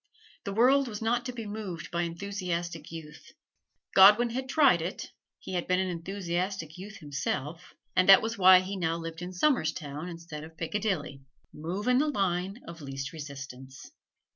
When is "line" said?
12.07-12.63